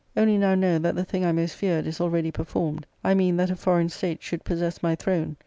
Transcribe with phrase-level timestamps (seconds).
[0.17, 3.51] Only now know that the thing I most feared is already performed; I mean that
[3.51, 3.55] a.
[3.55, 5.35] foreign state should possess my throne.